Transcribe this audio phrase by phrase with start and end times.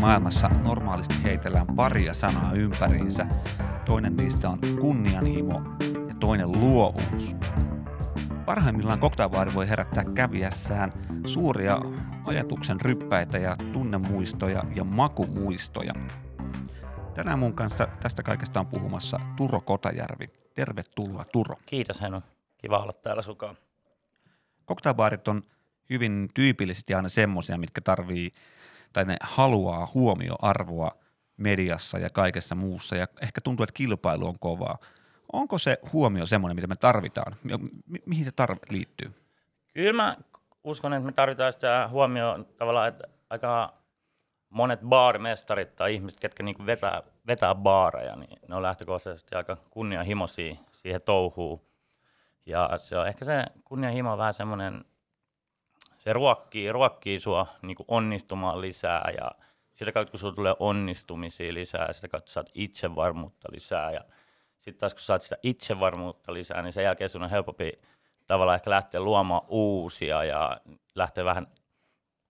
[0.00, 3.26] maailmassa normaalisti heitellään paria sanaa ympäriinsä.
[3.84, 5.62] Toinen niistä on kunnianhimo
[6.08, 7.34] ja toinen luovuus.
[8.46, 10.92] Parhaimmillaan koktailbaari voi herättää käviässään
[11.26, 11.78] suuria
[12.24, 15.92] ajatuksen ryppäitä ja tunnemuistoja ja makumuistoja.
[17.14, 20.30] Tänään mun kanssa tästä kaikesta on puhumassa Turo Kotajärvi.
[20.54, 21.56] Tervetuloa Turo.
[21.66, 22.22] Kiitos Henu.
[22.58, 23.56] Kiva olla täällä sukaan.
[24.64, 25.42] Koktailbaarit on
[25.90, 28.32] hyvin tyypillisesti aina semmoisia, mitkä tarvii
[28.92, 30.90] tai ne haluaa huomioarvoa
[31.36, 34.78] mediassa ja kaikessa muussa ja ehkä tuntuu, että kilpailu on kovaa.
[35.32, 37.36] Onko se huomio semmoinen, mitä me tarvitaan?
[37.42, 39.14] Mi- mihin se tarve liittyy?
[39.74, 40.16] Kyllä mä
[40.64, 43.78] uskon, että me tarvitaan sitä huomioon tavallaan, että aika
[44.50, 50.56] monet baarimestarit tai ihmiset, ketkä niin vetää, vetää baareja, niin ne on lähtökohtaisesti aika kunnianhimoisia
[50.72, 51.60] siihen touhuun.
[52.46, 54.84] Ja se on ehkä se kunnianhimo on vähän semmoinen,
[56.08, 59.30] se ruokkii, ruokkii sua niin onnistumaan lisää ja
[59.74, 64.00] sitä kautta, kun sulla tulee onnistumisia lisää ja sitä kautta saat itsevarmuutta lisää ja
[64.60, 67.72] sitten taas kun saat sitä itsevarmuutta lisää, niin sen jälkeen sun on helpompi
[68.26, 70.60] tavallaan ehkä lähteä luomaan uusia ja
[70.94, 71.46] lähteä vähän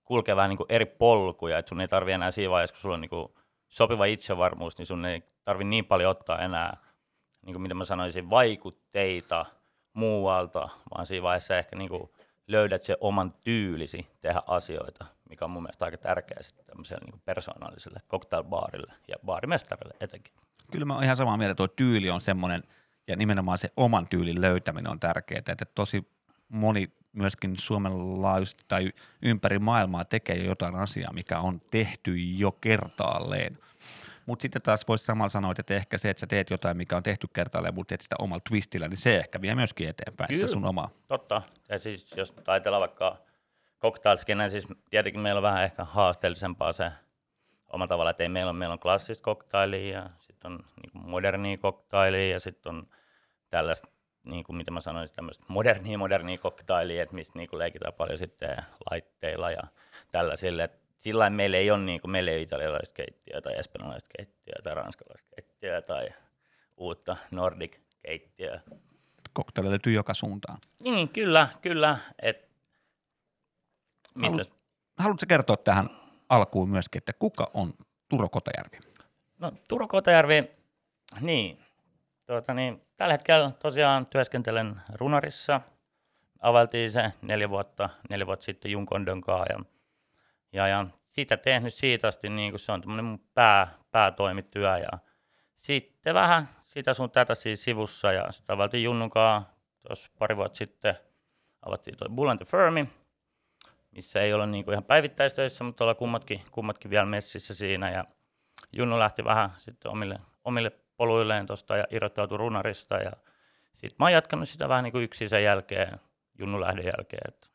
[0.05, 3.01] kulkee vähän niin eri polkuja, että sun ei tarvi enää siinä vaiheessa, kun sulla on
[3.01, 3.35] niin
[3.69, 6.77] sopiva itsevarmuus, niin sun ei tarvi niin paljon ottaa enää,
[7.43, 9.47] niin kuin mitä mä sanoisin, vaikutteita
[9.93, 12.11] muualta, vaan siinä vaiheessa ehkä niin kuin
[12.49, 17.23] löydät se oman tyylisi tehdä asioita, mikä on mun mielestä aika tärkeää sitten tämmöiselle niin
[17.25, 20.35] persoonalliselle cocktailbaarille ja baarimestarille etenkin.
[20.73, 22.63] Kyllä mä oon ihan samaa mieltä, tuo tyyli on semmoinen,
[23.07, 26.09] ja nimenomaan se oman tyylin löytäminen on tärkeää, että tosi
[26.49, 32.53] moni myöskin Suomen laajuisesti tai ympäri maailmaa tekee jo jotain asiaa, mikä on tehty jo
[32.53, 33.59] kertaalleen.
[34.29, 37.03] Mutta sitten taas voisi samalla sanoa, että ehkä se, että sä teet jotain, mikä on
[37.03, 40.41] tehty kertaalleen, mutta teet sitä omalla twistillä, niin se ehkä vie myöskin eteenpäin Kyllä.
[40.41, 40.91] se sun oma.
[41.07, 41.43] Totta.
[41.69, 43.17] Ja siis jos ajatellaan vaikka
[43.81, 46.93] cocktailskin, siis tietenkin meillä on vähän ehkä haasteellisempaa se
[47.73, 51.57] oma tavalla, että ei meillä on, meillä on klassista cocktailia ja sitten on niin modernia
[51.57, 52.87] cocktailia ja sitten on
[53.51, 53.89] tällaista
[54.31, 58.19] niin kuin mitä mä sanoin, tämmöistä modernia, modernia koktailia, että mistä niin kuin leikitään paljon
[58.19, 58.57] sitten
[58.91, 59.63] laitteilla ja
[60.13, 60.71] tällaisille.
[60.99, 64.75] Sillä meillä ei ole, niin kuin, meillä ei ole italialaista keittiöä tai espanjalaista keittiöä tai
[64.75, 66.09] ranskalaista keittiöä tai
[66.77, 68.61] uutta nordic keittiöä.
[69.33, 70.59] Koktailla löytyy joka suuntaan.
[70.81, 71.99] Niin, kyllä, kyllä.
[72.23, 72.49] Et,
[74.15, 74.31] mistä...
[74.31, 74.53] Haluat,
[74.99, 75.91] haluatko kertoa tähän
[76.29, 77.75] alkuun myöskin, että kuka on
[78.09, 78.79] Turo Kotajärvi?
[79.39, 80.51] No Turo Kotajärvi,
[81.21, 81.59] niin,
[82.27, 85.61] tuota, niin Tällä hetkellä tosiaan työskentelen runarissa.
[86.41, 89.65] Avaltiin se neljä vuotta, neljä vuotta sitten Junkondon kanssa ja,
[90.53, 94.99] ja, ja sitä tehnyt siitä asti, niin kuin se on tämmöinen mun pää, päätoimityö ja
[95.57, 99.47] sitten vähän sitä sun tätä siis sivussa ja sitten avaltiin Junnunkaan
[99.87, 100.95] tuossa pari vuotta sitten
[101.63, 102.89] avattiin tuo Bull and the Firmi,
[103.91, 108.05] missä ei ole niin kuin ihan päivittäistöissä, mutta ollaan kummatkin, kummatkin vielä messissä siinä ja
[108.73, 112.97] Junnu lähti vähän sitten omille, omille poluilleen tuosta ja irrottautui runarista.
[112.97, 113.13] Ja
[113.75, 116.01] sitten mä oon jatkanut sitä vähän niin kuin yksin sen jälkeen,
[116.39, 117.23] Junnu lähden jälkeen.
[117.29, 117.51] Et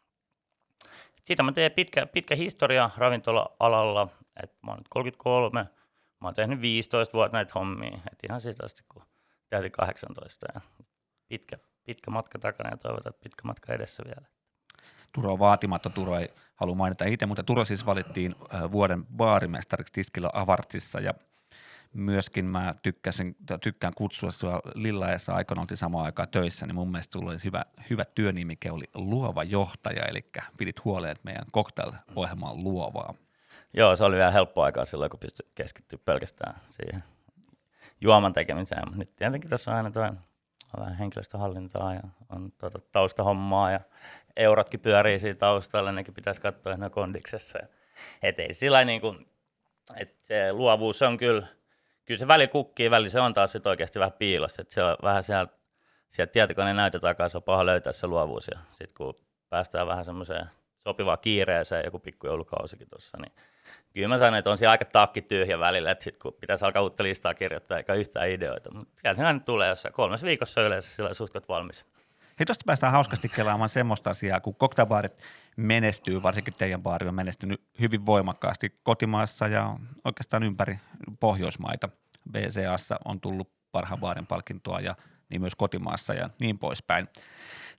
[1.23, 4.07] siitä mä teen pitkä, pitkä historia ravintola-alalla.
[4.43, 5.59] Et mä oon nyt 33,
[6.21, 7.97] mä oon tehnyt 15 vuotta näitä hommia.
[8.11, 9.03] Et ihan siitä asti, kun
[9.49, 10.45] täytin 18.
[10.53, 10.61] Ja
[11.27, 14.27] pitkä, pitkä matka takana ja toivotaan, että pitkä matka edessä vielä.
[15.13, 18.35] Turo on vaatimatta, Turo ei halua mainita itse, mutta Turo siis valittiin
[18.71, 21.13] vuoden baarimestariksi Tiskillä Avartsissa ja
[21.93, 27.19] myöskin mä tykkäsin, tykkään kutsua sua Lillaessa aikana oltiin samaan aikaan töissä, niin mun mielestä
[27.19, 30.25] sulla oli hyvä, hyvä työnimike, oli luova johtaja, eli
[30.57, 33.13] pidit huoleen, että meidän cocktail-ohjelma on luovaa.
[33.73, 37.03] Joo, se oli vielä helppo aikaa silloin, kun pystyi keskittyä pelkästään siihen
[38.01, 38.83] juoman tekemiseen.
[38.95, 40.09] Nyt tietenkin tässä on aina toi
[40.79, 43.79] vähän henkilöstöhallintaa ja on tuota taustahommaa ja
[44.35, 47.59] eurotkin pyörii siinä taustalla, nekin pitäisi katsoa ihan kondiksessa.
[48.21, 49.27] Et ei sillä niin kuin,
[49.97, 51.47] että se luovuus on kyllä–
[52.05, 54.95] kyllä se väli kukkii, väli se on taas sit oikeasti vähän piilossa, että se on
[55.03, 55.53] vähän sieltä,
[56.09, 59.19] sieltä tietokoneen näytö takaa, se on paha löytää se luovuus ja sitten kun
[59.49, 60.45] päästään vähän semmoiseen
[60.77, 63.31] sopivaan kiireeseen, joku pikkujoulukausikin tuossa, niin
[63.93, 66.81] kyllä mä sanon, että on siellä aika takki tyhjä välillä, että sitten kun pitäisi alkaa
[66.81, 71.47] uutta listaa kirjoittaa, eikä yhtään ideoita, mutta sieltä tulee jossain kolmessa viikossa yleensä sillä suht
[71.49, 71.85] valmis.
[72.39, 75.23] Hei, tuosta päästään hauskasti kelaamaan semmoista asiaa, kun koktailbaarit
[75.57, 79.75] menestyy, varsinkin teidän baari on menestynyt hyvin voimakkaasti kotimaassa ja
[80.05, 80.79] oikeastaan ympäri
[81.19, 81.89] Pohjoismaita.
[82.31, 84.95] BCAssa on tullut parhaan baarin palkintoa ja
[85.29, 87.09] niin myös kotimaassa ja niin poispäin.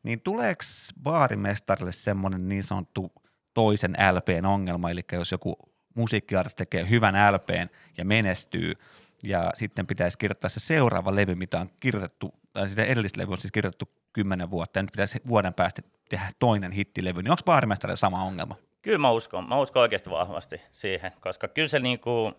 [0.03, 0.63] Niin tuleeko
[1.03, 3.13] baarimestarille semmoinen niin sanottu
[3.55, 5.57] toisen LPn ongelma, eli jos joku
[5.95, 7.69] musiikkiartisti tekee hyvän LPn
[7.99, 8.75] ja menestyy,
[9.23, 13.41] ja sitten pitäisi kirjoittaa se seuraava levy, mitä on kirjoitettu, tai sitä edellistä levy on
[13.41, 17.97] siis kirjoitettu kymmenen vuotta, ja nyt pitäisi vuoden päästä tehdä toinen hittilevy, niin onko baarimestarilla
[17.97, 18.57] sama ongelma?
[18.83, 22.33] Kyllä mä uskon, mä uskon oikeasti vahvasti siihen, koska kyllä se niinku,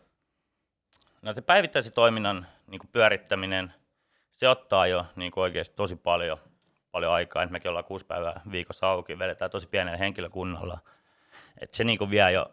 [1.21, 3.73] no se päivittäisen toiminnan niinku pyörittäminen,
[4.31, 6.37] se ottaa jo niinku oikeasti tosi paljon,
[6.91, 10.79] paljon aikaa, että mekin ollaan kuusi päivää viikossa auki, vedetään tosi pienellä henkilökunnalla,
[11.61, 12.45] että se niinku vie jo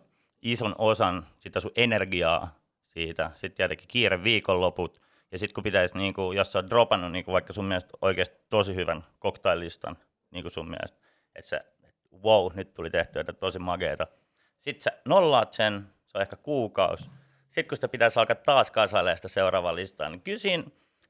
[0.43, 2.62] ison osan sitä sun energiaa
[2.95, 5.01] siitä, sitten tietenkin kiire viikonloput,
[5.33, 8.75] ja sitten kun pitäisi, niinku, jos sä oot dropannut niinku vaikka sun mielestä oikeasti tosi
[8.75, 9.97] hyvän cocktaillistan,
[10.31, 10.99] niinku sun mielestä,
[11.35, 11.61] että se,
[12.25, 14.07] wow, nyt tuli tehty että tosi mageeta.
[14.61, 17.05] Sitten sä nollaat sen, se on ehkä kuukausi.
[17.45, 20.65] Sitten kun sitä pitäisi alkaa taas kasailemaan sitä seuraavaa listaa, niin kyllä, siinä,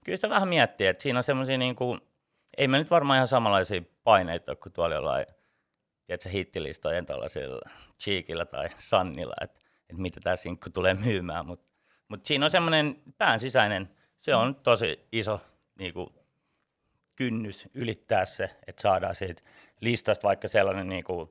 [0.04, 2.00] kyllä sitä vähän miettii, että siinä on semmoisia, niin kuin,
[2.56, 5.26] ei me nyt varmaan ihan samanlaisia paineita ole kuin tuolla jollain,
[6.06, 7.70] tiedätkö, hittilistojen tuollaisilla
[8.02, 11.71] Cheekillä tai Sannilla, että, että mitä tämä sinkku tulee myymään, mutta
[12.12, 15.40] mut siinä on semmoinen pään sisäinen, se on tosi iso
[15.78, 16.08] niin kuin,
[17.16, 19.42] kynnys ylittää se, että saadaan siitä
[19.80, 21.30] listasta vaikka sellainen, niin kuin,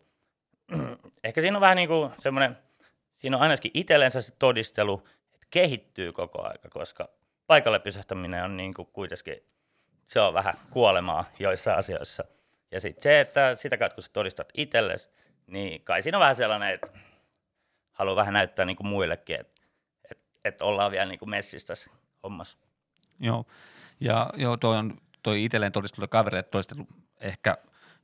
[1.24, 2.58] ehkä siinä on vähän niin kuin semmoinen,
[3.14, 7.10] siinä on ainakin itsellensä se todistelu, että kehittyy koko aika, koska
[7.48, 9.44] paikalle pysähtäminen on niin kuin kuitenkin,
[10.06, 12.24] se on vähän kuolemaa joissa asioissa.
[12.72, 15.08] Ja sitten se, että sitä kautta kun sä todistat itsellesi,
[15.48, 16.88] niin kai siinä on vähän sellainen, että
[17.92, 19.61] haluaa vähän näyttää niin kuin muillekin, että,
[20.46, 21.90] että, ollaan vielä niin kuin messissä tässä
[22.24, 22.58] hommassa.
[23.20, 23.46] Joo,
[24.00, 26.88] ja joo, toi on toi itselleen todistelu kavereille todistelu
[27.20, 27.58] ehkä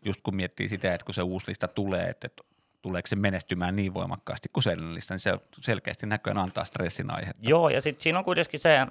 [0.06, 2.44] just kun miettii sitä, että kun se uusi lista tulee, että, että
[2.82, 5.32] tuleeko se menestymään niin voimakkaasti kuin sellainen lista, niin se
[5.62, 7.50] selkeästi näköjään antaa stressin aihetta.
[7.50, 8.88] Joo, ja sitten siinä on kuitenkin se,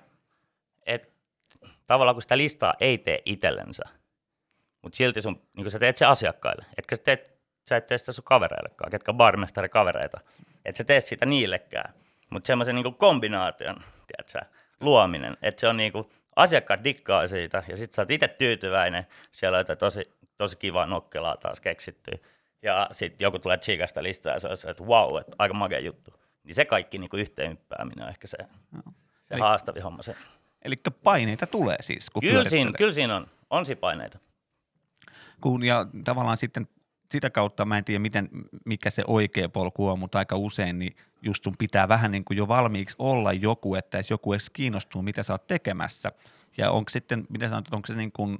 [0.87, 1.09] että
[1.87, 3.83] tavallaan kun sitä listaa ei tee itsellensä,
[4.83, 7.33] mutta silti sun, niin kun sä teet se asiakkaille, etkä sä, teet,
[7.69, 10.21] sä et tee sitä sun kavereillekaan, ketkä on barmestari kavereita,
[10.65, 11.95] et sä tee sitä niillekään,
[12.31, 13.77] mutta semmoisen niin kombinaation,
[14.07, 18.29] tiedätkö, luominen, että se on niin kuin, asiakkaat dikkaa siitä ja sitten sä oot itse
[18.29, 22.11] tyytyväinen, siellä on jotain tosi, tosi kivaa nokkelaa taas keksitty.
[22.63, 25.79] Ja sitten joku tulee Chigasta listaa ja se on se, että wow, että aika makea
[25.79, 26.15] juttu.
[26.45, 28.37] Niin se kaikki niin yhteen yppääminen on ehkä se,
[28.73, 28.93] no.
[29.23, 30.03] se Eli, haastavi homma.
[30.03, 30.17] Se.
[30.63, 34.19] Eli paineita tulee siis, kun kyllä siinä, kyllä siinä on, on siinä paineita.
[35.41, 36.69] Kun, ja tavallaan sitten
[37.17, 38.29] sitä kautta mä en tiedä, miten,
[38.65, 42.39] mikä se oikea polku on, mutta aika usein niin just sun pitää vähän niin kuin
[42.39, 46.13] jo valmiiksi olla joku, että jos joku edes kiinnostuu, mitä sä oot tekemässä.
[46.57, 48.39] Ja onko sitten, mitä sanot, onko se niin kuin,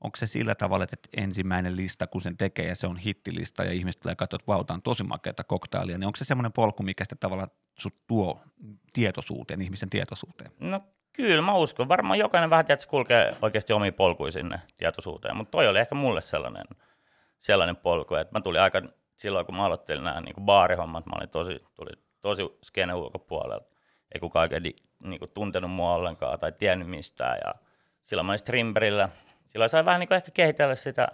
[0.00, 3.72] onko se sillä tavalla, että ensimmäinen lista, kun sen tekee ja se on hittilista ja
[3.72, 7.04] ihmiset tulee katsoa, että vau, on tosi makeata koktailia, niin onko se semmoinen polku, mikä
[7.04, 8.40] sitten tavallaan sut tuo
[8.92, 10.50] tietoisuuteen, ihmisen tietoisuuteen?
[10.60, 10.80] No
[11.12, 11.88] kyllä, mä uskon.
[11.88, 16.20] Varmaan jokainen vähän tiedät, kulkee oikeasti omiin polkuihin sinne tietoisuuteen, mutta toi oli ehkä mulle
[16.20, 16.64] sellainen,
[17.38, 18.82] sellainen polku, että mä tulin aika
[19.16, 21.90] silloin, kun mä aloittelin nämä niin baarihommat, mä olin tosi, tuli
[22.20, 23.66] tosi skene ulkopuolelta.
[24.14, 24.62] Ei kukaan oikein
[25.02, 27.38] niin kuin, tuntenut mua ollenkaan tai tiennyt mistään.
[27.44, 27.54] Ja
[28.06, 29.08] silloin mä olin Strimberillä.
[29.46, 31.08] Silloin sai vähän niin kuin, ehkä kehitellä sitä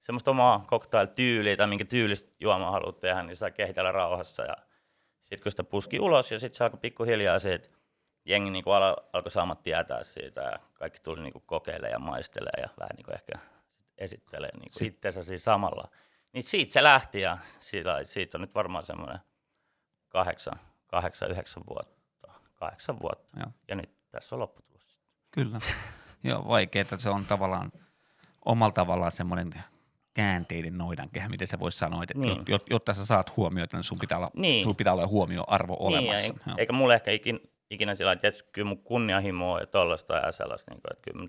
[0.00, 4.42] semmoista omaa cocktail-tyyliä tai minkä tyylistä juomaa haluat tehdä, niin sai kehitellä rauhassa.
[4.42, 4.56] Ja
[5.20, 7.68] sitten kun sitä puski ulos ja sitten se alkoi pikkuhiljaa siitä,
[8.24, 11.98] jengi niin kuin al- alkoi saamaan tietää siitä ja kaikki tuli niin kuin kokeilemaan ja
[11.98, 13.55] maistelemaan ja vähän niin kuin ehkä
[13.98, 15.88] esittelee niin kuin itseensä siinä samalla.
[16.32, 19.18] Niin siitä se lähti ja siitä, siitä on nyt varmaan semmoinen
[20.08, 22.32] kahdeksan, kahdeksan, yhdeksän vuotta.
[22.54, 23.40] Kahdeksan vuotta.
[23.40, 23.52] Joo.
[23.68, 25.00] Ja nyt tässä on lopputulos.
[25.30, 25.58] Kyllä.
[26.24, 26.98] Joo, vaikeaa.
[26.98, 27.72] Se on tavallaan
[28.44, 29.50] omalla tavallaan semmoinen
[30.14, 32.44] käänteiden noidankehä, miten se voisi sanoa, että niin.
[32.70, 34.64] jotta sä saat huomioita, niin sun pitää olla, niin.
[34.64, 36.34] sun pitää olla huomioarvo niin, olemassa.
[36.46, 37.40] Niin, eikä mulle ehkä ikin,
[37.70, 41.28] ikinä sillä että kyllä mun kunnianhimoa ja tollaista ja sellaista, niin kuin, että kyllä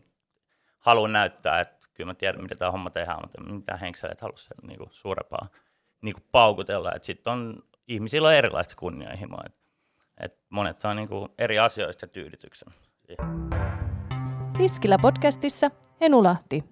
[0.80, 4.58] haluan näyttää, että kyllä mä tiedän, miten tämä homma tehdään, mutta mitä henkseleet halua sen
[4.68, 5.48] niin kuin suurempaa
[6.02, 6.92] niin kuin paukutella.
[7.02, 9.44] Sitten on, ihmisillä on erilaista kunnianhimoa.
[9.46, 9.56] Et,
[10.20, 12.74] et monet saa niin kuin eri asioista tyydytyksen.
[14.58, 16.64] Tiskillä podcastissa Henu Lahti.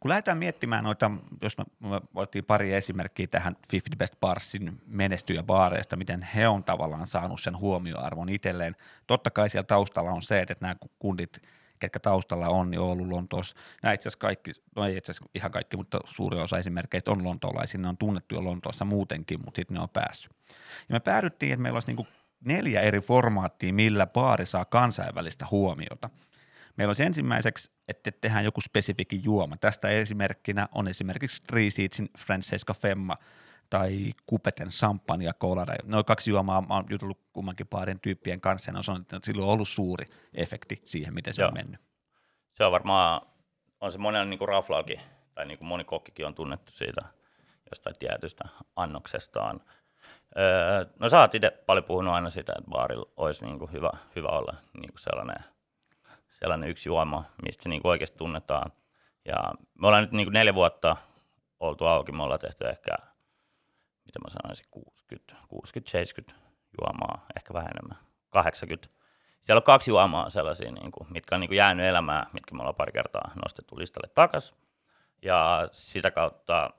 [0.00, 1.10] Kun lähdetään miettimään noita,
[1.42, 7.06] jos me, me otettiin pari esimerkkiä tähän 50 Best Barsin menestyjäbaareista, miten he on tavallaan
[7.06, 8.76] saanut sen huomioarvon itselleen.
[9.06, 11.38] Totta kai siellä taustalla on se, että nämä kundit–
[11.80, 13.56] ketkä taustalla on, niin ollut Lontoossa.
[13.82, 17.24] Nämä itse asiassa kaikki, no ei itse asiassa ihan kaikki, mutta suuri osa esimerkkeistä on
[17.24, 20.32] lontoolaisia, ne on tunnettu jo Lontoossa muutenkin, mutta sitten ne on päässyt.
[20.88, 22.06] Ja me päädyttiin, että meillä olisi niin
[22.44, 26.10] neljä eri formaattia, millä baari saa kansainvälistä huomiota.
[26.76, 29.56] Meillä olisi ensimmäiseksi, että tehdään joku spesifiki juoma.
[29.56, 33.16] Tästä esimerkkinä on esimerkiksi Three Seatsin Francesca Femma,
[33.70, 35.74] tai Kupeten Champagne ja Colada.
[35.84, 39.42] Noin kaksi juomaa, mä oon jutellut kummankin paarin tyyppien kanssa, ja on sanonut, että sillä
[39.42, 41.48] on ollut suuri efekti siihen, miten se Joo.
[41.48, 41.80] on mennyt.
[42.52, 43.22] Se on varmaan,
[43.80, 45.00] on se monen niin raflaakin,
[45.34, 47.00] tai niin kuin moni kokkikin on tunnettu siitä
[47.70, 48.44] jostain tietystä
[48.76, 49.60] annoksestaan.
[50.38, 53.90] Öö, no sä oot itse paljon puhunut aina sitä, että baarilla olisi niin kuin hyvä,
[54.16, 55.44] hyvä olla niin kuin sellainen,
[56.28, 58.72] sellainen yksi juoma, mistä se niin kuin oikeasti tunnetaan.
[59.24, 59.36] Ja
[59.80, 60.96] me ollaan nyt niin kuin neljä vuotta
[61.60, 63.09] oltu auki, me ollaan tehty ehkä,
[64.10, 65.36] mitä mä sanoisin, 60,
[66.32, 66.34] 60-70
[66.80, 67.98] juomaa, ehkä vähän enemmän,
[68.30, 68.88] 80.
[69.42, 72.60] Siellä on kaksi juomaa sellaisia, niin kuin, mitkä on niin kuin jäänyt elämään, mitkä me
[72.60, 74.56] ollaan pari kertaa nostettu listalle takaisin.
[75.22, 76.70] Ja sitä kautta,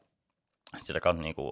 [0.79, 1.51] sitä kautta niin kuin,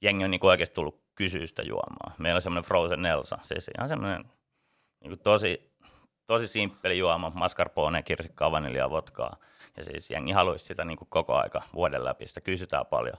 [0.00, 2.14] jengi on niin kuin oikeasti tullut kysyä sitä juomaa.
[2.18, 4.24] Meillä on semmoinen Frozen Elsa, siis ihan semmoinen
[5.00, 5.72] niin kuin tosi,
[6.26, 9.36] tosi simppeli juoma, mascarpone, kirsikkaa, vanilja, vodkaa.
[9.76, 13.16] Ja siis jengi haluaisi sitä niin kuin koko aika vuoden läpi, sitä kysytään paljon.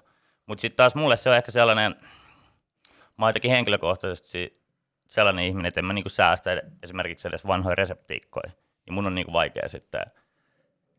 [0.51, 1.95] Mutta sitten taas mulle se on ehkä sellainen,
[3.17, 4.63] mä oon henkilökohtaisesti
[5.07, 8.51] sellainen ihminen, että en mä niinku säästä esimerkiksi edes vanhoja reseptiikkoja.
[8.85, 10.01] Niin mun on niinku vaikea sitten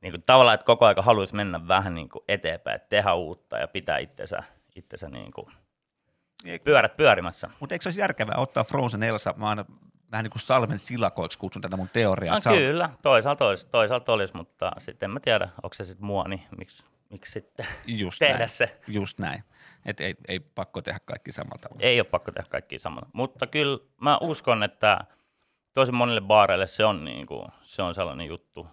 [0.03, 3.99] niinku tavallaan, että koko aika haluaisi mennä vähän niinku eteenpäin, että tehdä uutta ja pitää
[3.99, 4.43] itsensä,
[4.77, 5.51] itsensä niinku
[6.65, 7.51] pyörät pyörimässä.
[7.61, 9.65] Mutta eikö se olisi järkevää ottaa Frozen Elsa vaan
[10.13, 12.35] vähän niin kuin salmen silakoiksi kutsun tätä mun teoriaa?
[12.35, 16.25] No, kyllä, toisaalta olisi, toisaalta olisi, mutta sitten en mä tiedä, onko se sitten mua,
[16.29, 18.49] niin miksi, miksi sitten Just tehdä näin.
[18.49, 18.81] se.
[18.89, 19.45] Just näin.
[19.87, 21.83] Et ei, ei pakko tehdä kaikki samalla tavalla.
[21.83, 23.09] Ei ole pakko tehdä kaikkia samalla.
[23.13, 24.99] Mutta kyllä mä uskon, että
[25.75, 28.67] tosi monille baareille se on, niin kuin, se on sellainen juttu.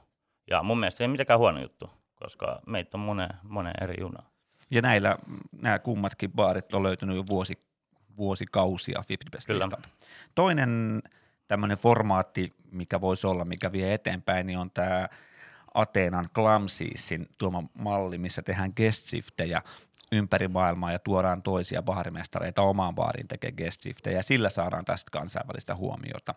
[0.49, 4.29] Ja mun mielestä ei mitenkään huono juttu, koska meitä on moneen, moneen eri junaa.
[4.71, 5.17] Ja näillä
[5.51, 7.57] nämä kummatkin baarit on löytynyt jo vuosi,
[8.17, 9.59] vuosikausia 50 Best Kyllä.
[9.65, 9.89] listalta.
[10.35, 11.01] Toinen
[11.47, 15.09] tämmöinen formaatti, mikä voisi olla, mikä vie eteenpäin, niin on tämä
[15.73, 19.07] Ateenan Clumsiesin tuoma malli, missä tehdään guest
[20.11, 25.11] ympäri maailmaa ja tuodaan toisia baarimestareita omaan baariin tekemään guest shiftejä ja sillä saadaan tästä
[25.11, 26.35] kansainvälistä huomiota.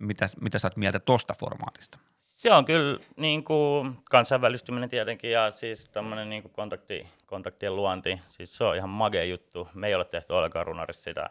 [0.00, 1.98] Mitä, mitä sä oot mieltä tosta formaatista?
[2.22, 8.20] Se on kyllä niin kuin kansainvälistyminen tietenkin ja siis tämmöinen niin kontakti, kontaktien luonti.
[8.28, 9.68] Siis se on ihan magea juttu.
[9.74, 11.30] Me ei ole tehty ollenkaan runarissa sitä.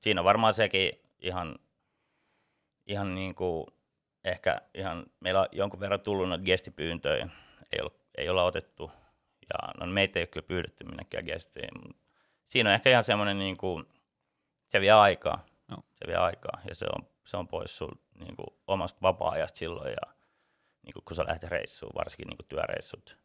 [0.00, 1.56] Siinä on varmaan sekin ihan,
[2.86, 3.66] ihan niin kuin
[4.24, 7.28] ehkä ihan, meillä on jonkun verran tullut noita gestipyyntöjä.
[7.72, 8.90] Ei, ole, ei olla otettu
[9.54, 11.94] ja no meitä ei ole kyllä pyydetty minnekään gestiin.
[12.46, 13.86] Siinä on ehkä ihan semmoinen niin kuin,
[14.68, 15.46] se vie aikaa.
[15.68, 15.82] Joo.
[15.92, 19.90] Se vie aikaa ja se on, se on pois sul niin kuin, omasta vapaa-ajasta silloin
[19.90, 20.14] ja
[20.82, 23.18] niin kuin, kun sä lähdet reissuun, varsinkin niin kuin työreissut.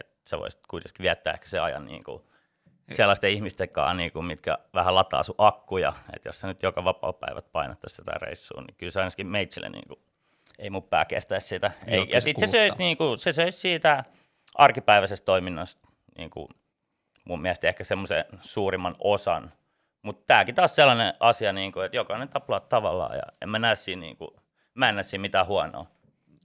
[0.00, 2.22] Että sä voisit kuitenkin viettää ehkä se ajan niin kuin,
[2.90, 5.92] sellaisten ihmisten kanssa, niin kuin, mitkä vähän lataa sun akkuja.
[6.16, 9.88] Että jos sä nyt joka vapaa-päivät painattaisi jotain reissuun, niin kyllä se ainakin meitsille niin
[9.88, 10.00] kuin,
[10.58, 11.70] ei mun pää kestäisi sitä.
[11.86, 14.04] Ei, ja sitten se söisi, niin kuin, se söisi siitä
[14.54, 16.48] arkipäiväisestä toiminnasta niin kuin,
[17.24, 19.52] mun mielestä ehkä semmoisen suurimman osan.
[20.02, 23.76] Mutta tämäkin taas sellainen asia, niin kuin, että jokainen taplaa tavallaan ja en mä näe
[23.76, 24.30] siinä, niin kuin,
[24.74, 25.86] mä en näe siinä mitään huonoa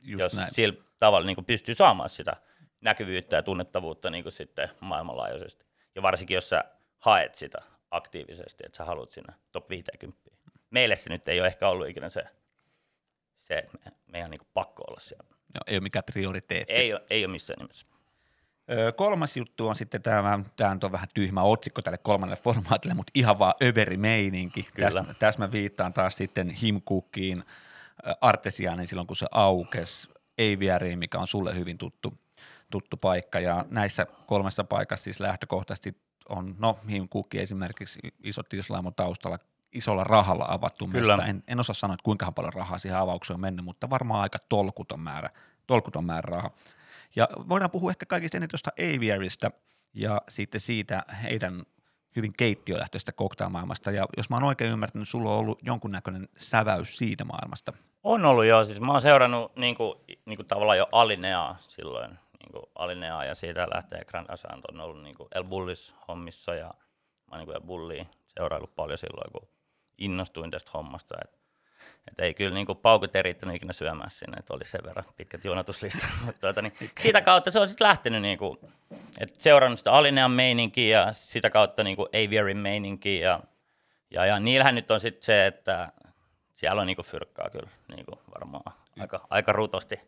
[0.04, 0.54] Just jos näin.
[0.54, 2.36] sillä tavalla niin kuin pystyy saamaan sitä
[2.82, 5.66] näkyvyyttä ja tunnettavuutta niin kuin sitten maailmanlaajuisesti.
[5.96, 6.64] Ja varsinkin, jos sä
[7.00, 7.58] haet sitä
[7.92, 10.32] aktiivisesti, että sä haluat sinne top 50.
[10.70, 12.24] Meille se nyt ei ole ehkä ollut ikinä se,
[13.52, 15.26] se että me, meidän on niin pakko olla siellä.
[15.30, 16.74] Joo, ei ole mikään prioriteetti.
[16.74, 17.88] Ei ole, ei ole missään nimessä.
[18.72, 23.12] Öö, kolmas juttu on sitten tämä, tämä on vähän tyhmä otsikko tälle kolmannelle formaatille, mutta
[23.16, 24.64] ihan vaan överimeininki.
[24.64, 24.90] Kyllä.
[24.90, 27.38] Tässä, tässä mä viittaan taas sitten Himcookiin,
[28.08, 32.14] ö, Artesiaaniin silloin, kun se aukesi, Aviariin, mikä on sulle hyvin tuttu,
[32.70, 33.40] tuttu paikka.
[33.40, 35.96] Ja näissä kolmessa paikassa siis lähtökohtaisesti
[36.30, 39.40] on, no Himcooki esimerkiksi iso tislaamo taustalla,
[39.72, 41.18] isolla rahalla avattu Kyllä.
[41.18, 41.30] mesta.
[41.30, 44.38] En, en osaa sanoa, että kuinka paljon rahaa siihen avaukseen on mennyt, mutta varmaan aika
[44.50, 45.30] tolkuton määrä,
[45.68, 46.52] tolkuton määrä rahaa.
[47.16, 49.52] Ja voidaan puhua ehkä kaikista eniten tuosta Aviarista
[49.94, 51.64] ja sitten siitä heidän
[52.16, 53.92] hyvin keittiölähtöistä cocktailmaailmasta.
[53.92, 57.74] Ja jos mä oon oikein ymmärtänyt, sulla on ollut jonkunnäköinen säväys siitä maailmasta.
[58.04, 62.12] On ollut jo, siis mä oon seurannut niin kuin, niin kuin tavallaan jo Alineaa silloin,
[62.12, 66.56] niin kuin Alineaa ja siitä lähtee Grand Asant on ollut niin kuin El Bullis hommissa
[66.56, 69.48] ja mä oon niin kuin El Bullia seuraillut paljon silloin, kun
[70.04, 71.16] innostuin tästä hommasta.
[71.22, 71.40] Et,
[72.08, 75.06] et ei kyllä niin kuin paukut ei riittänyt ikinä syömään sinne, että oli sen verran
[75.18, 76.10] pitkät jonotuslistat.
[76.26, 78.58] Mutta tuota, niin, siitä kautta se on sitten lähtenyt, niin kuin,
[79.20, 83.40] että seurannut sitä Alinean meininkiä ja sitä kautta niin kuin Aviarin meininkiä ja,
[84.12, 85.92] ja, ja niillähän nyt on sitten se, että
[86.56, 90.00] siellä on niinku fyrkkaa kyllä niinku varmaan aika, aika rutosti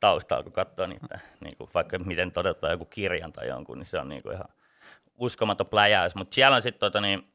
[0.00, 4.08] taustalla, kun katsoo niitä, niinku, vaikka miten toteuttaa joku kirjan tai jonkun, niin se on
[4.08, 4.48] niinku ihan
[5.16, 6.14] uskomaton pläjäys.
[6.14, 7.32] Mutta siellä on sitten, tota, niin,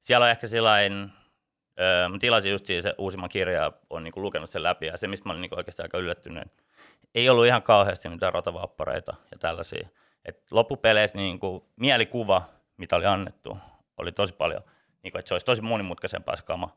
[0.00, 1.12] siellä on ehkä sellainen,
[1.80, 5.08] öö, mä tilasin just se uusimman kirja ja olen niinku lukenut sen läpi, ja se,
[5.08, 6.44] mistä mä olin niinku oikeasti aika yllättynyt,
[7.14, 9.88] ei ollut ihan kauheasti mitään rotavappareita ja tällaisia.
[10.24, 12.42] Et loppupeleissä niinku, mielikuva,
[12.76, 13.58] mitä oli annettu,
[13.96, 14.62] oli tosi paljon,
[15.02, 16.76] niinku, että se olisi tosi monimutkaisempaa se kama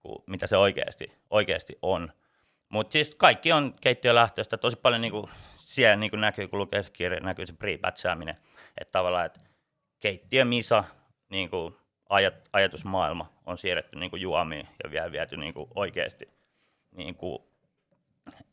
[0.00, 2.12] kuin mitä se oikeasti, oikeasti on.
[2.68, 4.56] Mutta siis kaikki on keittiölähtöistä.
[4.56, 8.36] Tosi paljon niinku, siellä niinku näkyy, kun lukee se kirja, näkyy se pre-batchaaminen.
[8.80, 9.40] Että tavallaan, että
[10.00, 10.84] keittiö Misa
[11.28, 11.76] niinku,
[12.10, 16.28] ajat, ajatusmaailma on siirretty niin kuin juomiin ja vielä viety niin kuin oikeasti
[16.90, 17.38] niin kuin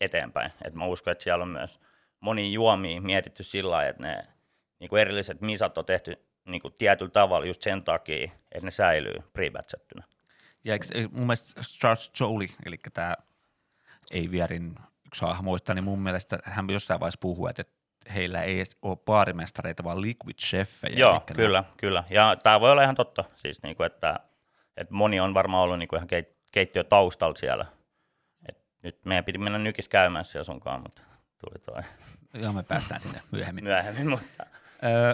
[0.00, 0.52] eteenpäin.
[0.64, 1.80] Et mä uskon, että siellä on myös
[2.20, 4.26] moni juomia mietitty sillä lailla, että ne
[4.78, 8.70] niin kuin erilliset misat on tehty niin kuin tietyllä tavalla just sen takia, että ne
[8.70, 9.50] säilyy pre
[10.64, 13.16] Ja eikö, mun mielestä Charles Jolie, eli tämä
[14.10, 14.74] ei vierin
[15.06, 17.64] yksi hahmoista, niin mun mielestä hän jossain vaiheessa puhuu, että
[18.14, 20.98] heillä ei edes ole baarimestareita, vaan liquid chefejä.
[20.98, 21.66] Joo, kyllä, ne...
[21.76, 22.04] kyllä.
[22.10, 24.20] Ja tämä voi olla ihan totta, siis niinku, että,
[24.76, 27.66] että moni on varmaan ollut niinku ihan keit, keittiö taustalla siellä.
[28.48, 31.02] Et nyt meidän piti mennä nykis käymään siellä sunkaan, mutta
[31.38, 31.82] tuli toi.
[32.42, 33.64] Joo, me päästään sinne myöhemmin.
[33.64, 34.46] myöhemmin, mutta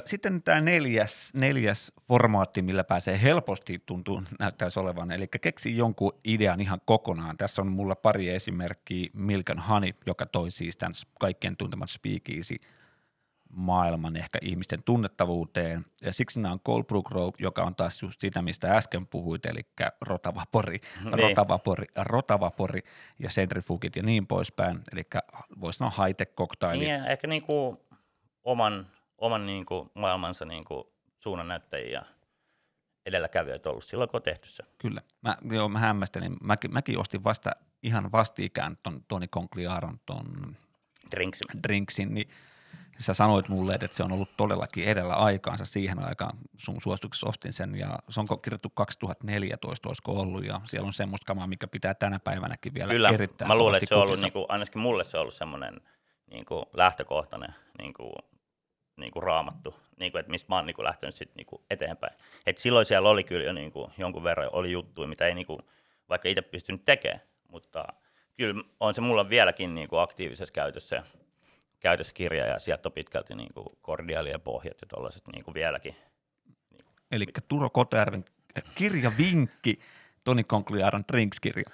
[0.07, 6.61] sitten tämä neljäs, neljäs formaatti, millä pääsee helposti tuntuu näyttäisi olevan, eli keksi jonkun idean
[6.61, 7.37] ihan kokonaan.
[7.37, 12.57] Tässä on mulla pari esimerkkiä, Milk and Honey, joka toi siis tämän kaikkien tuntemat speakeasy
[13.55, 15.87] maailman ehkä ihmisten tunnettavuuteen.
[16.03, 19.47] Ja siksi nämä on Cold Brew Grow, joka on taas just sitä, mistä äsken puhuit,
[19.47, 19.67] eli
[20.01, 21.19] rotavapori, niin.
[21.19, 22.81] rotavapori, rotavapori
[23.19, 24.81] ja centrifugit ja niin poispäin.
[24.93, 25.03] Eli
[25.61, 26.85] voisi sanoa high-tech cocktaili.
[26.85, 27.79] Niin, ehkä niin kuin
[28.45, 28.87] oman
[29.19, 30.85] oman niin kuin, maailmansa niin kuin,
[31.19, 32.05] suunnannäyttäjiä ja
[33.07, 34.63] edelläkävijöitä ollut silloin, kun on tehty se.
[34.79, 35.03] Kyllä.
[35.23, 36.37] Mä, joo, mä hämmästelin.
[36.43, 37.51] Mäkin, mäkin ostin vasta
[37.83, 40.57] ihan vastikään ton Toni Concliaron ton
[41.11, 41.63] Drinksin.
[41.63, 42.29] Drinksin, niin
[42.99, 46.39] sä sanoit mulle, että se on ollut todellakin edellä aikaansa siihen aikaan.
[46.57, 51.27] Sun suosituksessa ostin sen ja se on kirjoittu 2014, olisiko ollut, ja siellä on semmoista
[51.27, 54.33] kamaa, mikä pitää tänä päivänäkin vielä Kyllä, erittäin mä luulen, että se on ollut, niin
[54.33, 55.81] kuin, ainakin mulle se on ollut semmoinen
[56.31, 58.13] niin kuin lähtökohtainen niin kuin
[58.97, 61.63] niin kuin raamattu, niin kuin, että mistä mä oon niin kuin lähtenyt sit, niin kuin
[61.71, 62.15] eteenpäin.
[62.47, 65.47] Et silloin siellä oli kyllä jo niin kuin, jonkun verran oli juttuja, mitä ei niin
[65.47, 65.61] kuin,
[66.09, 67.85] vaikka itse pystynyt tekemään, mutta
[68.37, 71.03] kyllä on se mulla vieläkin niin kuin aktiivisessa käytössä,
[71.85, 75.97] käytössä kirja ja sieltä on pitkälti niin kuin kordiaalien pohjat ja tällaiset niin kuin vieläkin.
[77.13, 78.25] Eli Turo Kotajärven
[78.75, 79.79] kirjavinkki,
[80.25, 81.71] Toni Concliaron Drinks-kirja.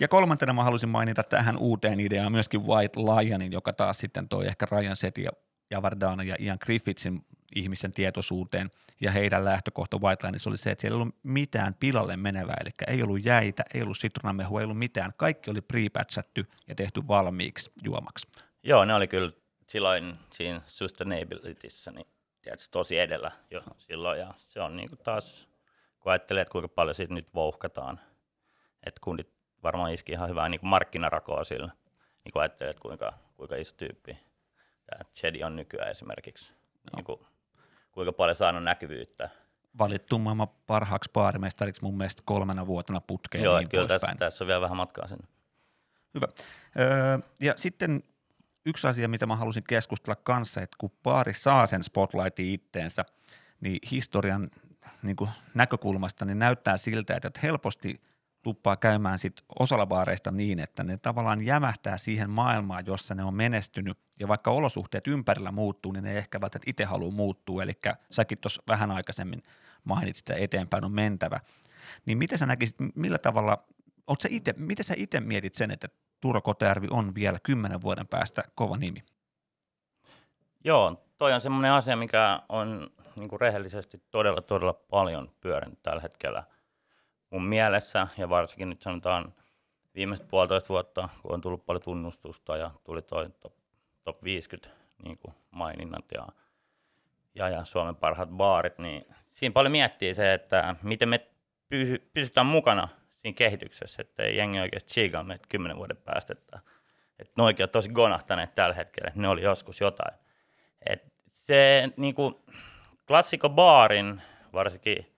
[0.00, 4.46] Ja kolmantena mä halusin mainita tähän uuteen ideaan myöskin White Lionin, joka taas sitten toi
[4.46, 5.30] ehkä Ryan Setin ja
[5.70, 8.70] Javardana ja Ian Griffithsin ihmisten tietoisuuteen,
[9.00, 12.70] ja heidän lähtökohta White Lineissa oli se, että siellä ei ollut mitään pilalle menevää, eli
[12.86, 15.80] ei ollut jäitä, ei ollut sitronamehua, ei ollut mitään, kaikki oli pre
[16.68, 18.28] ja tehty valmiiksi juomaksi.
[18.62, 19.32] Joo, ne oli kyllä
[19.74, 22.06] silloin siinä sustainabilityssä niin
[22.42, 25.48] tiedätkö, tosi edellä jo silloin, ja se on niin kuin taas,
[26.00, 28.00] kun ajattelee, että kuinka paljon siitä nyt vouhkataan,
[28.86, 29.32] että kundit
[29.62, 31.72] varmaan iski ihan hyvää niin kuin markkinarakoa sillä,
[32.24, 34.18] niin kun ajattelee, että kuinka, kuinka iso tyyppi
[34.86, 36.52] tämä Jedi on nykyään esimerkiksi.
[36.52, 36.96] No.
[36.96, 37.20] Niin kuin,
[37.92, 39.30] kuinka paljon saanut näkyvyyttä.
[39.78, 43.44] Valittu maailman parhaaksi baarimestariksi mun mielestä kolmena vuotena putkeen.
[43.44, 45.28] Joo, niin kyllä tässä, tässä on vielä vähän matkaa sinne.
[46.14, 46.26] Hyvä.
[46.80, 48.02] Öö, ja sitten
[48.66, 53.04] yksi asia, mitä mä halusin keskustella kanssa, että kun baari saa sen spotlightin itteensä,
[53.60, 54.50] niin historian
[55.02, 58.00] niin kuin näkökulmasta niin näyttää siltä, että helposti–
[58.44, 63.34] tuppaa käymään sit osalla baareista niin, että ne tavallaan jämähtää siihen maailmaan, jossa ne on
[63.34, 67.72] menestynyt, ja vaikka olosuhteet ympärillä muuttuu, niin ne ehkä välttämättä itse haluaa muuttua, eli
[68.10, 69.42] säkin tuossa vähän aikaisemmin
[69.84, 71.40] mainitsit, että eteenpäin on mentävä.
[72.06, 73.64] Niin miten sä näkisit, millä tavalla,
[74.22, 75.88] sä ite, miten sä itse mietit sen, että
[76.24, 79.04] Turo Kotajärvi on vielä kymmenen vuoden päästä kova nimi?
[80.64, 86.00] Joo, toi on semmoinen asia, mikä on niin kuin rehellisesti todella, todella paljon pyörinyt tällä
[86.00, 86.44] hetkellä–
[87.34, 89.34] mun mielessä, ja varsinkin nyt sanotaan
[89.94, 93.52] viimeiset puolitoista vuotta, kun on tullut paljon tunnustusta ja tuli toi top,
[94.04, 96.26] top 50 niin kuin maininnat ja,
[97.34, 101.26] ja, ja Suomen parhaat baarit, niin siinä paljon miettii se, että miten me
[101.68, 102.88] py, pysytään mukana
[103.24, 106.60] siinä kehityksessä, että jengi oikeasti chiikaa meitä kymmenen vuoden päästä, että,
[107.18, 110.14] että ne oikein on tosi gonahtaneet tällä hetkellä, ne oli joskus jotain.
[110.86, 112.34] Et se niin kuin,
[113.06, 115.14] klassikko baarin, varsinkin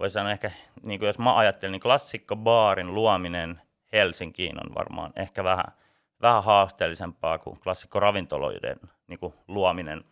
[0.00, 0.50] voisi sanoa ehkä,
[0.82, 3.60] niin kuin jos mä ajattelen, niin klassikko baarin luominen
[3.92, 5.72] Helsinkiin on varmaan ehkä vähän,
[6.22, 10.04] vähän haasteellisempaa kuin klassikko ravintoloiden niin kuin luominen.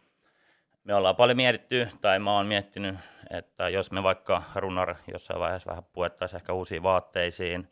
[0.87, 2.96] Me ollaan paljon mietitty, tai mä oon miettinyt,
[3.31, 7.68] että jos me vaikka runar jossain vaiheessa vähän puettaisiin ehkä uusiin vaatteisiin,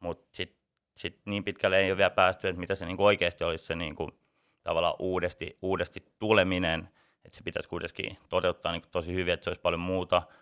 [0.00, 0.60] mutta sitten
[0.96, 3.74] sit niin pitkälle ei ole vielä päästy, että mitä se niin kuin oikeasti olisi se
[3.74, 4.10] niin kuin,
[4.62, 6.88] tavallaan uudesti, uudesti tuleminen,
[7.24, 10.22] että se pitäisi kuitenkin toteuttaa niin kuin tosi hyvin, että se olisi paljon muuta–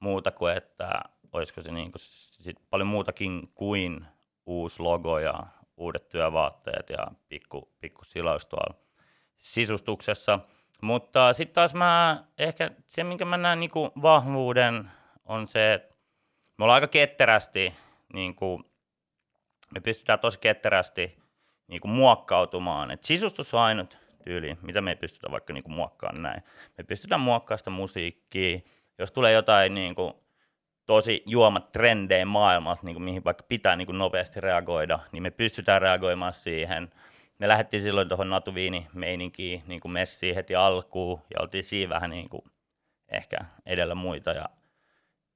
[0.00, 1.00] muuta kuin, että
[1.32, 4.06] olisiko se niin kuin sit paljon muutakin kuin
[4.46, 8.74] uusi logo ja uudet työvaatteet ja pikku, pikku silaus tuolla
[9.38, 10.38] sisustuksessa.
[10.82, 13.70] Mutta sitten taas mä ehkä se, minkä mä näen niin
[14.02, 14.90] vahvuuden,
[15.24, 15.94] on se, että
[16.58, 17.74] me ollaan aika ketterästi,
[18.12, 18.64] niin kuin,
[19.74, 21.18] me pystytään tosi ketterästi
[21.68, 22.90] niin kuin muokkautumaan.
[22.90, 26.42] Et sisustus on ainut tyyli, mitä me ei pystytä vaikka niin kuin muokkaamaan näin.
[26.78, 28.58] Me pystytään muokkaamaan sitä musiikkia,
[28.98, 30.14] jos tulee jotain niin kuin,
[30.86, 35.30] tosi juomat trendejä maailmassa, niin kuin mihin vaikka pitää niin kuin nopeasti reagoida, niin me
[35.30, 36.90] pystytään reagoimaan siihen.
[37.38, 42.28] Me lähdettiin silloin tuohon Natuviini-meininkiin niin kuin messiin heti alkuun ja oltiin siinä vähän niin
[42.28, 42.42] kuin
[43.08, 44.30] ehkä edellä muita.
[44.30, 44.48] Ja,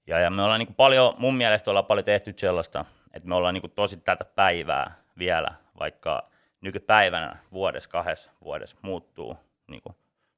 [0.07, 2.85] ja, ja me ollaan niin kuin paljon, mun mielestä ollaan paljon tehty sellaista,
[3.15, 9.37] että me ollaan niin kuin tosi tätä päivää vielä, vaikka nykypäivänä vuodessa, kahdessa vuodessa muuttuu
[9.67, 9.97] niin kuin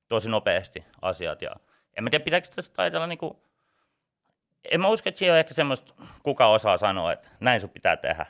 [0.08, 1.42] tosi nopeasti asiat.
[1.42, 1.50] Ja
[1.96, 3.36] en mä tiedä, pitääkö tästä ajatella niin kuin
[4.70, 7.96] en mä usko, että siellä on ehkä semmoista, kuka osaa sanoa, että näin sun pitää
[7.96, 8.26] tehdä,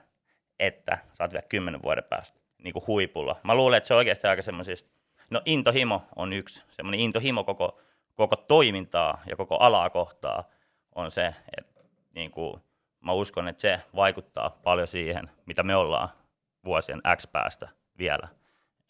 [0.59, 3.40] että oot vielä kymmenen vuoden päästä niin kuin huipulla.
[3.42, 4.90] Mä luulen, että se on oikeasti aika semmoisista,
[5.31, 7.81] no intohimo on yksi, semmoinen intohimo koko,
[8.14, 10.44] koko toimintaa ja koko alaa kohtaa
[10.94, 11.81] on se, että
[12.14, 12.61] niin kuin,
[13.00, 16.09] mä uskon, että se vaikuttaa paljon siihen, mitä me ollaan
[16.64, 18.29] vuosien X päästä vielä.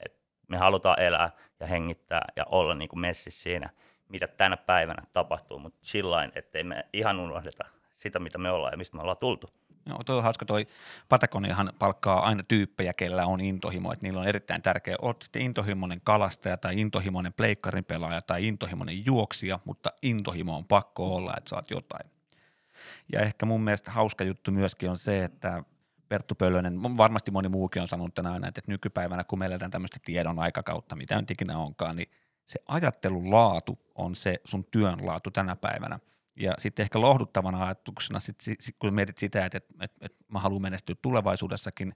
[0.00, 0.16] Et
[0.48, 3.70] me halutaan elää ja hengittää ja olla niin kuin messissä siinä–
[4.08, 8.76] mitä tänä päivänä tapahtuu, mutta sillä ettei me ihan unohdeta sitä, mitä me ollaan ja
[8.76, 9.50] mistä me ollaan tultu.
[9.86, 10.44] Joo, tuo on hauska.
[10.44, 10.66] Toi
[11.08, 14.96] Patagoniahan palkkaa aina tyyppejä, kellä on intohimo, että niillä on erittäin tärkeä.
[15.02, 21.14] Olet sitten intohimoinen kalastaja tai intohimoinen pleikkarin pelaaja tai intohimoinen juoksija, mutta intohimo on pakko
[21.14, 22.10] olla, että saat jotain.
[23.12, 25.64] Ja ehkä mun mielestä hauska juttu myöskin on se, että
[26.08, 30.38] Perttu Pölönen, varmasti moni muukin on sanonut tänään, että nykypäivänä kun me eletään tämmöistä tiedon
[30.38, 32.08] aikakautta, mitä nyt ikinä onkaan, niin
[32.44, 35.98] se ajattelun laatu on se sun työn laatu tänä päivänä.
[36.36, 40.38] Ja sitten ehkä lohduttavana ajatuksena, sit, sit, kun mietit sitä, että, että, että, että mä
[40.38, 41.94] haluan menestyä tulevaisuudessakin,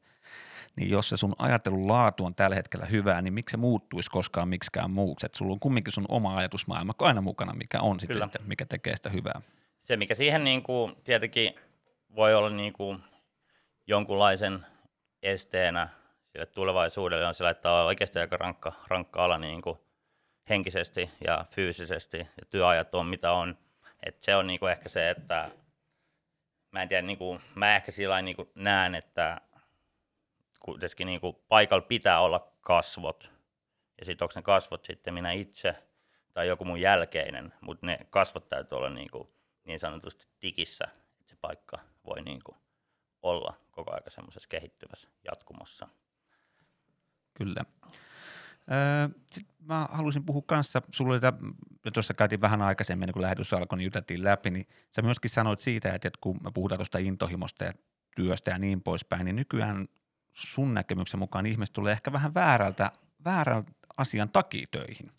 [0.76, 4.48] niin jos se sun ajattelun laatu on tällä hetkellä hyvää, niin miksi se muuttuisi koskaan
[4.48, 5.26] miksikään muuksi?
[5.26, 8.96] Että sulla on kumminkin sun oma ajatusmaailma aina mukana, mikä on sitten sitä, mikä tekee
[8.96, 9.40] sitä hyvää.
[9.78, 11.54] Se, mikä siihen niin kuin, tietenkin
[12.16, 13.02] voi olla niin kuin
[13.86, 14.66] jonkunlaisen
[15.22, 15.88] esteenä
[16.32, 19.78] sille tulevaisuudelle, on sillä, että on oikeasti aika rankka, rankka ala niin kuin
[20.48, 23.58] henkisesti ja fyysisesti ja työajat on mitä on.
[24.06, 25.50] Et se on niinku ehkä se, että
[26.70, 29.40] mä en tiedä, niinku, mä ehkä sillä niinku näen, että
[30.60, 33.30] kuitenkin niinku paikalla pitää olla kasvot.
[33.98, 35.74] Ja sitten onko ne kasvot sitten minä itse
[36.32, 39.34] tai joku mun jälkeinen, mutta ne kasvot täytyy olla niinku
[39.64, 40.84] niin sanotusti tikissä,
[41.20, 42.56] että se paikka voi niinku
[43.22, 45.88] olla koko ajan semmoisessa kehittyvässä jatkumossa.
[47.34, 47.64] Kyllä.
[49.30, 51.20] Sitten mä haluaisin puhua kanssa, sulla oli
[51.92, 55.92] tuossa käytiin vähän aikaisemmin, kun lähetys alkoi, niin juteltiin läpi, niin sä myöskin sanoit siitä,
[55.94, 57.72] että kun me puhutaan tuosta intohimosta ja
[58.16, 59.88] työstä ja niin poispäin, niin nykyään
[60.34, 62.92] sun näkemyksen mukaan ihmiset tulee ehkä vähän väärältä,
[63.24, 65.12] väärältä asian takia töihin.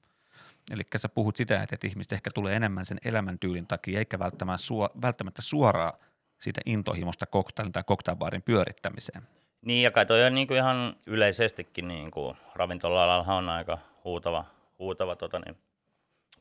[0.72, 5.94] Eli sä puhut sitä, että ihmiset ehkä tulee enemmän sen elämäntyylin takia, eikä välttämättä suoraan
[6.40, 9.24] siitä intohimosta koktailin tai koktailbaarin pyörittämiseen.
[9.62, 14.46] Niin, ja kai toi on niin kuin ihan yleisestikin niin kuin ravintola-alalla on aika huutava,
[14.80, 15.58] huutava tota niin,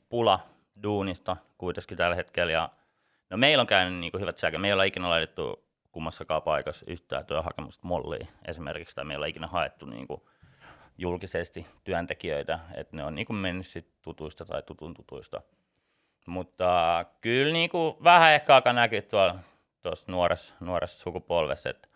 [0.08, 0.40] pula
[0.82, 2.52] duunista kuitenkin tällä hetkellä.
[2.52, 2.70] Ja,
[3.30, 4.58] no meillä on käynyt niin kuin hyvät säkä.
[4.58, 9.46] Me ei olla ikinä laitettu kummassakaan paikassa yhtään työhakemusta molliin esimerkiksi, tai meillä ei ikinä
[9.46, 10.22] haettu niin kuin
[10.98, 15.42] julkisesti työntekijöitä, että ne on niin kuin mennyt sit tutuista tai tutun tutuista.
[16.26, 19.34] Mutta kyllä niin kuin vähän ehkä alkaa näkyä tuolla
[19.82, 21.87] tuossa nuoressa, nuoressa sukupolvessa, että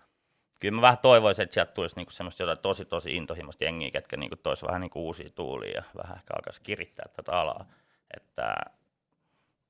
[0.63, 4.17] kyllä mä vähän toivoisin, että sieltä tulisi niinku semmoista jotain tosi tosi intohimoista jengiä, ketkä
[4.17, 7.67] niinku toisi vähän niinku uusia tuulia ja vähän ehkä alkaisi kirittää tätä alaa.
[8.17, 8.55] Että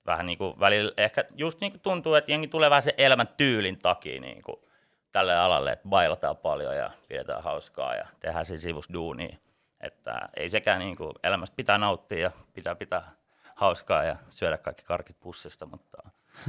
[0.07, 4.21] vähän niinku välillä ehkä just niinku tuntuu, että jengi tulee vähän sen elämän tyylin takia
[4.21, 4.69] niinku
[5.13, 9.37] tälle alalle, että bailataan paljon ja pidetään hauskaa ja tehdään siinä sivussa duunia.
[9.81, 13.11] Että ei sekään niinku, elämästä pitää nauttia ja pitää pitää
[13.55, 15.99] hauskaa ja syödä kaikki karkit pussista, mutta,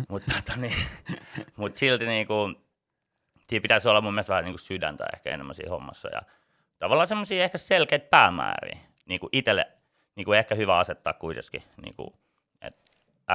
[0.09, 0.77] mutta, tota, niin,
[1.57, 2.53] mutta silti niinku,
[3.49, 6.21] siinä pitäisi olla mun mielestä vähän niin kuin sydäntä ehkä enemmän siinä hommassa ja
[6.79, 9.71] tavallaan semmoisia ehkä selkeitä päämääriä, niin kuin itselle
[10.15, 12.13] niin kuin ehkä hyvä asettaa kuitenkin, niin kuin,
[12.61, 12.81] että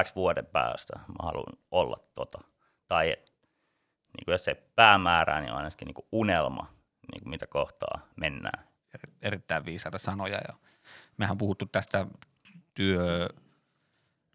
[0.05, 2.39] X vuoden päästä mä haluan olla tota.
[2.89, 3.33] Tai et,
[4.17, 6.75] niin kuin jos se päämäärää, niin on ainakin niin kuin unelma,
[7.13, 8.69] niin kuin mitä kohtaa mennään.
[9.23, 10.55] Erittäin viisaita sanoja ja
[11.17, 12.07] mehän on puhuttu tästä
[12.75, 13.29] työ,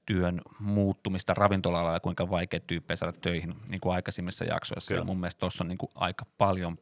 [0.06, 4.90] työn muuttumista ravintola ja kuinka vaikea tyyppejä saada töihin niin kuin aikaisemmissa jaksoissa.
[4.90, 5.02] Kyllä.
[5.02, 6.78] Ja mun mielestä tuossa on niin kuin aika, paljon,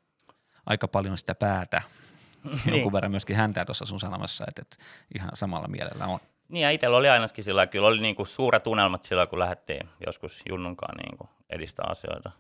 [0.66, 1.82] aika paljon sitä päätä.
[2.44, 2.76] niin.
[2.76, 4.78] Jonkun verran myöskin häntä tuossa sun sanomassa, että, että
[5.16, 6.20] ihan samalla mielellä on.
[6.50, 9.90] Niin ja itsellä oli ainakin sillä kyllä oli niin kuin suuret unelmat silloin, kun lähdettiin
[10.06, 12.32] joskus Junnunkaan niin kuin edistää asioita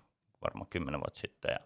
[0.41, 1.51] varmaan kymmenen vuotta sitten.
[1.51, 1.59] Ja,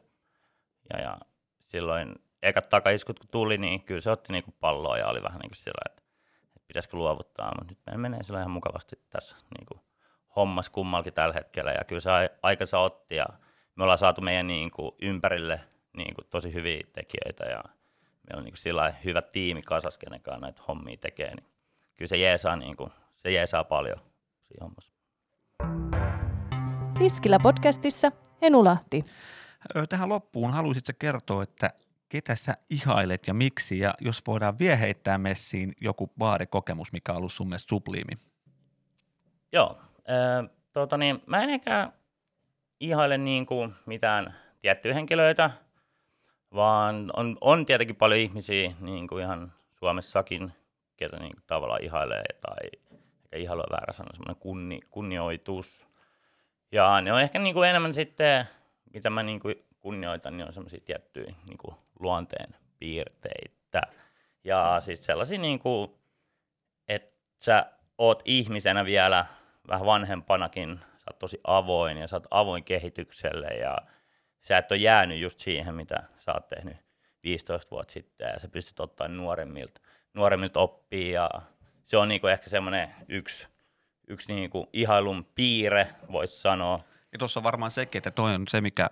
[0.94, 1.18] ja, ja
[1.64, 5.40] silloin ekat takaiskut kun tuli, niin kyllä se otti niin kuin palloa ja oli vähän
[5.40, 6.02] niin kuin sillä, että
[6.68, 9.82] pitäisikö luovuttaa, mutta nyt meillä menee sillä ihan mukavasti tässä niin kuin,
[10.36, 12.10] hommas kummalkin tällä hetkellä, ja kyllä se
[12.44, 13.26] aikansa otti, ja
[13.76, 15.62] me ollaan saatu meidän niin kuin, ympärille
[15.98, 17.64] niin kuin, tosi hyviä tekijöitä, ja
[18.28, 21.48] meillä on niin kuin, sillä hyvä tiimi kasas, kenen kanssa näitä hommia tekee, niin
[21.96, 23.98] kyllä se jeesaa, niin kuin, se jeesaa paljon
[24.48, 24.92] siinä hommassa.
[26.98, 29.06] Tiskillä podcastissa Henulahti.
[29.76, 31.74] Ö, Tähän loppuun haluaisitko kertoa, että
[32.10, 37.18] ketä sä ihailet ja miksi, ja jos voidaan vielä heittää messiin joku baarikokemus, mikä on
[37.18, 38.18] ollut sun mielestä subliimi.
[39.52, 41.92] Joo, äh, tota niin, mä en ehkä
[42.80, 45.52] ihaile niin kuin mitään tiettyjä henkilöitä,
[46.54, 50.54] vaan on, on tietenkin paljon ihmisiä niin kuin ihan Suomessakin,
[50.98, 52.70] ketä niin kuin tavallaan ihailee tai
[53.24, 55.88] ehkä ihailu on väärä sana, semmoinen kunni, kunnioitus.
[56.72, 58.46] Ja ne on ehkä niin kuin enemmän sitten,
[58.94, 63.82] mitä mä niin kuin kunnioitan, niin on semmoisia tiettyjä niin kuin luonteen piirteitä.
[64.44, 65.92] Ja siis sellaisia, niin kuin,
[66.88, 67.66] että sä
[67.98, 69.26] oot ihmisenä vielä
[69.68, 73.78] vähän vanhempanakin, sä oot tosi avoin ja sä oot avoin kehitykselle ja
[74.42, 76.78] sä et ole jäänyt just siihen, mitä sä oot tehnyt
[77.24, 79.82] 15 vuotta sitten ja sä pystyt ottaa nuoremmilta,
[80.14, 81.30] nuoremmilta oppia ja
[81.84, 83.48] se on niinku ehkä semmoinen yksi,
[84.08, 86.80] yksi niinku ihailun piirre, voisi sanoa.
[87.12, 88.90] Ja tuossa varmaan sekin, että toi on se, mikä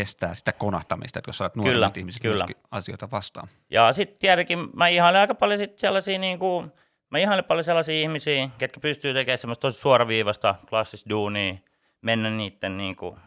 [0.00, 2.46] estää sitä konahtamista, että jos Kyllä, nuoremmat ihmiset kyllä.
[2.70, 3.48] asioita vastaan.
[3.70, 6.64] Ja sitten tietenkin mä ihailen aika paljon sit sellaisia, niinku,
[7.10, 11.54] mä ihailen paljon sellaisia ihmisiä, ketkä pystyy tekemään semmoista tosi suoraviivasta, klassista duunia,
[12.02, 13.18] mennä niiden niinku,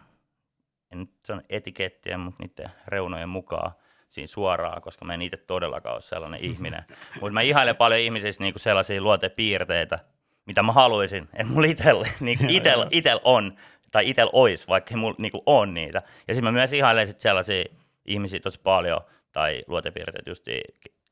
[0.92, 3.72] en nyt sano etikettiä, mutta niiden reunojen mukaan
[4.10, 6.84] siinä suoraan, koska mä en itse todellakaan ole sellainen ihminen.
[7.22, 10.00] Mutta mä ihailen paljon ihmisistä niinku sellaisia luontepiirteitä,
[10.46, 13.56] mitä mä haluaisin, että mulla itel, niinku itel, itel on,
[13.92, 16.02] tai itel ois, vaikka ei mulla niinku on niitä.
[16.28, 17.64] Ja sitten mä myös ihailen sit sellaisia
[18.06, 20.46] ihmisiä tosi paljon, tai luontepiirteitä just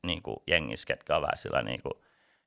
[0.06, 1.90] niinku jengissä, ketkä on vähän sillä niinku,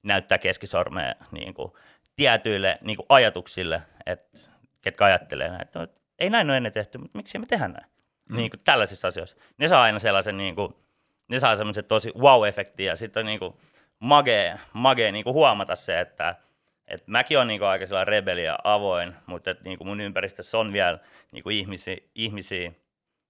[0.03, 1.77] näyttää keskisormea niinku,
[2.15, 4.39] tietyille niinku, ajatuksille, että
[4.81, 5.87] ketkä ajattelee näin, että no,
[6.19, 7.85] ei näin ole ennen tehty, mutta miksi me tehdä näin?
[8.29, 8.35] Mm.
[8.35, 9.37] Niin kuin tällaisissa asioissa.
[9.57, 10.75] Ne saa aina sellaisen, niin kuin,
[11.27, 13.53] ne saa semmoisen tosi wow-efektiä ja sitten on niin kuin
[13.99, 16.35] magee, magee niin kuin huomata se, että
[16.91, 20.01] et mäkin olen niin kuin aika sellainen rebeli ja avoin, mutta et niin kuin mun
[20.01, 20.99] ympäristössä on vielä
[21.31, 22.71] niin kuin ihmisiä, ihmisiä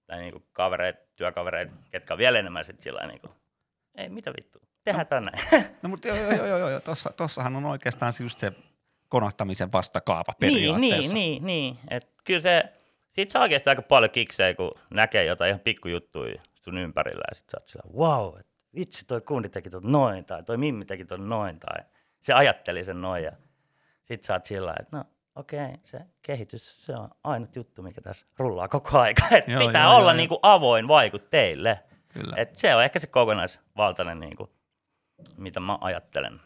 [0.06, 3.32] tai niin kuin kavereita, työkavereita, ketkä on vielä enemmän sitten sillä niin kuin,
[3.94, 5.32] ei mitä vittu, tehdään tänne.
[5.82, 6.80] No mutta joo, joo, joo, joo, joo.
[6.80, 8.52] Tossa, tossahan on oikeastaan just se
[9.08, 11.14] konahtamisen vastakaava niin, periaatteessa.
[11.14, 11.78] niin, niin, niin.
[11.90, 12.64] Et kyllä se,
[13.10, 17.48] siitä saa oikeasti aika paljon kiksejä, kun näkee jotain ihan pikkujuttuja sun ympärillä ja sit
[17.48, 21.04] sä oot sillä, wow, et vitsi toi kundi teki ton noin tai toi mimmi teki
[21.04, 21.84] ton noin tai
[22.20, 23.32] se ajatteli sen noin ja
[24.04, 28.00] sit sä oot sillä että no okei, okay, se kehitys, se on ainut juttu, mikä
[28.00, 29.22] tässä rullaa koko aika.
[29.30, 31.84] Et Joo, pitää joo, olla joo, niinku avoin vaikutteille.
[32.08, 32.36] Kyllä.
[32.36, 34.52] Et se on ehkä se kokonaisvaltainen, niinku,
[35.36, 36.40] mitä mä ajattelen.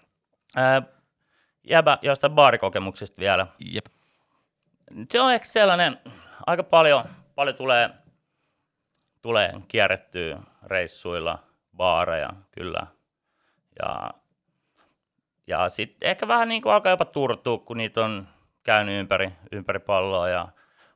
[0.56, 0.82] Ää,
[1.64, 3.46] jäbä jostain baarikokemuksesta vielä.
[3.58, 3.86] Jep.
[5.10, 5.98] Se on ehkä sellainen,
[6.46, 7.90] aika paljon, paljon tulee,
[9.22, 11.38] tulee kierrettyä reissuilla,
[11.76, 12.86] baareja, kyllä.
[13.82, 14.10] Ja,
[15.46, 18.28] ja sitten ehkä vähän niin kuin alkaa jopa turtua, kun niitä on
[18.62, 20.28] käynyt ympäri, ympäri palloa.
[20.28, 20.48] Ja,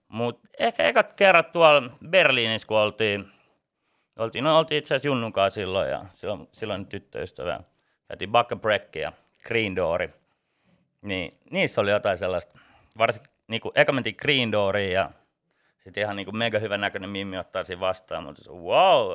[0.08, 3.32] Mutta ehkä ekat kerrat tuolla Berliinissä, kun oltiin,
[4.18, 7.60] oltiin, no oltiin itse asiassa Junnunkaan silloin ja silloin, silloin tyttöystävä.
[8.08, 9.12] Käytiin Bacca Breck ja
[9.44, 10.10] Green Doori.
[11.02, 12.58] Niin niissä oli jotain sellaista,
[12.98, 15.10] varsinkin niin kuin, eka mentiin Green Dooriin ja
[15.84, 19.12] sitten ihan niin kuin mega hyvän näköinen mimmi ottaa siinä vastaan, mutta wow,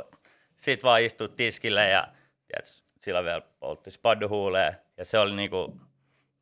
[0.57, 2.07] sitten vaan istuu tiskille ja
[2.47, 5.81] tiedät, sillä vielä poltti spadduhuuleen ja se oli niin kuin,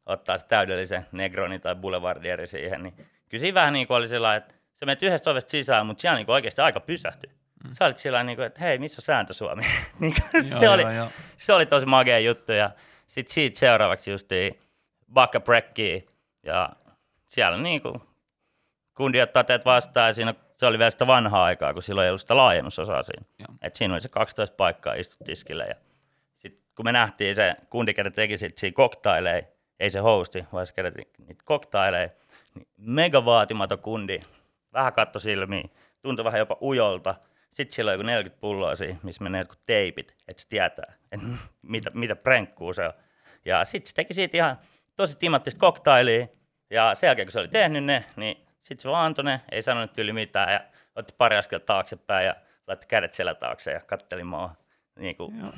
[0.06, 2.94] ottaa se täydellisen Negroni tai Boulevardieri siihen, niin
[3.30, 6.18] kyllä siinä vähän niin kuin oli sillä että sä menet yhdestä ovesta sisään, mutta siellä
[6.18, 7.32] niin kuin oikeasti aika pysähtyi.
[7.64, 7.74] Mm.
[7.74, 9.62] Sä olit sillä niin kuin, että hei, missä on sääntö Suomi?
[10.00, 12.72] niin kuin, se, Joo, oli, joo, se oli tosi magea juttu ja
[13.08, 14.60] sitten siitä seuraavaksi justiin
[15.44, 16.08] Breckiin
[16.44, 16.70] ja
[17.28, 17.96] siellä niin kuin
[18.98, 22.10] kundi ottaa teet vastaan ja siinä, se oli vielä sitä vanhaa aikaa, kun silloin ei
[22.10, 23.26] ollut sitä laajennusosaa siinä.
[23.40, 23.48] Joo.
[23.62, 25.76] Et siinä oli se 12 paikkaa istut tiskille ja
[26.76, 29.44] kun me nähtiin se kundi, ketä teki siinä koktaileja,
[29.80, 32.10] ei se hosti, vaan se keräti niitä koktaileja,
[32.56, 34.20] niin mega vaatimaton kundi,
[34.74, 37.16] vähän katto silmiin, tuntui vähän jopa ujolta.
[37.52, 41.28] Sitten sillä on joku 40 pulloa siinä, missä menee jotkut teipit, että se tietää, että
[41.62, 42.94] mitä, mitä prenkkuu se on.
[43.46, 44.58] Ja sitten se teki siitä ihan
[44.96, 46.28] tosi timattista koktailia,
[46.70, 49.62] ja sen jälkeen kun se oli tehnyt ne, niin sitten se vaan antoi ne, ei
[49.62, 50.62] sanonut yli mitään, ja
[50.96, 52.36] otti pari askel taaksepäin ja
[52.68, 54.56] laittoi kädet selän taakse ja katteli mua.
[55.00, 55.54] Niin kuin.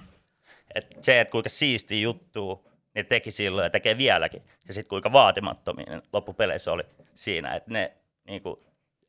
[0.75, 5.11] Et se, että kuinka siistiä juttu ne teki silloin ja tekee vieläkin, ja sitten kuinka
[5.11, 6.83] vaatimattomia ne loppupeleissä oli
[7.15, 7.93] siinä, että ne
[8.27, 8.59] niin kuin,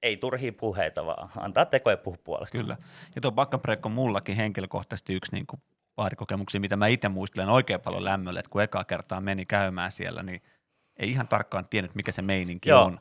[0.03, 2.59] ei turhia puheita, vaan antaa tekoja puhua puolesta.
[2.59, 2.77] Kyllä.
[3.15, 5.63] Ja tuo Bakkabrek on mullakin henkilökohtaisesti yksi niin kuin
[5.97, 10.23] baarikokemuksia, mitä mä itse muistelen oikein paljon lämmölle, että kun ekaa kertaa meni käymään siellä,
[10.23, 10.43] niin
[10.97, 12.85] ei ihan tarkkaan tiennyt, mikä se meininki Joo.
[12.85, 13.01] on.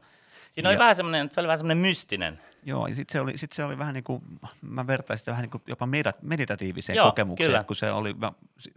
[0.55, 2.39] Siinä oli Ja- vähän semmoinen, se oli vähän semmoinen mystinen.
[2.63, 4.21] Joo, ja sitten se, oli, sit se oli vähän niin kuin,
[4.61, 7.63] mä vertaisin sitä vähän niin kuin jopa medita- meditatiiviseen Joo, kokemukseen, kyllä.
[7.63, 8.31] kun se oli, mä,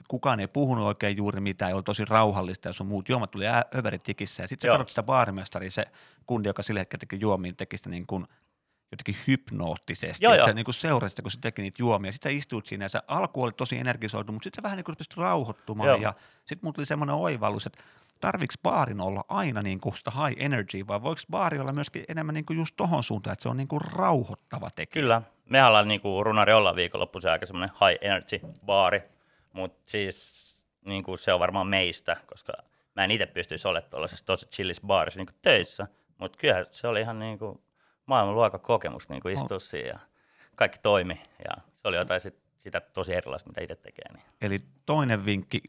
[0.09, 3.45] kukaan ei puhunut oikein juuri mitään, oli tosi rauhallista, ja sun muut juomat tuli
[3.77, 5.85] överit tikissä, ja sitten sä katsot sitä baarimestaria, se
[6.27, 8.27] kundi, joka sillä hetkellä teki juomiin, teki sitä niin kuin
[8.93, 10.47] jotenkin hypnoottisesti, Joo, joo.
[10.47, 12.89] sä niin kuin seurasit sitä, kun se teki niitä juomia, sitten sä istuit siinä, ja
[12.89, 15.97] sä alku oli tosi energisoitu, mutta sitten sä vähän niin kuin rauhoittumaan, Joo.
[15.99, 17.85] ja sitten mulla tuli semmoinen oivallus, että
[18.21, 22.35] tarviiko baarin olla aina niin kuin sitä high energy, vai voiko baari olla myöskin enemmän
[22.35, 25.03] niin kuin just tohon suuntaan, että se on niin kuin rauhoittava tekijä?
[25.03, 29.03] Kyllä, me ollaan niinku runari olla viikonloppuisin aika semmoinen high energy baari,
[29.53, 32.53] mutta siis niinku se on varmaan meistä, koska
[32.97, 35.87] mä en itse pystyisi olemaan tuollaisessa tosi chillis baarissa niinku töissä,
[36.19, 37.63] mutta kyllä se oli ihan niinku
[38.07, 39.99] maailmanluokan kokemus niinku istua siinä ja
[40.57, 44.13] kaikki toimi ja se oli jotain sit, sitä tosi erilaista, mitä itse tekee.
[44.13, 44.25] Niin.
[44.41, 45.63] Eli toinen vinkki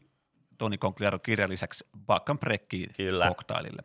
[0.60, 2.38] Toni Concliaro kirjan lisäksi Bakkan
[2.96, 3.28] Kyllä.
[3.28, 3.82] koktailille.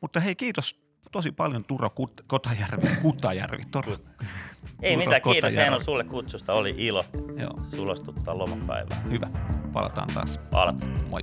[0.00, 0.80] Mutta hei, kiitos
[1.12, 3.96] tosi paljon Turo Kut- Kotajärvi, Kutajärvi, Toro.
[4.82, 5.56] Ei mitään, kiitos.
[5.56, 7.04] Heino sulle kutsusta, oli ilo
[7.36, 9.00] Joo, sulostuttaa lomapäivää.
[9.00, 9.30] hyvä.
[9.72, 10.38] Palataan taas.
[10.50, 11.04] Palataan.
[11.08, 11.22] Moi.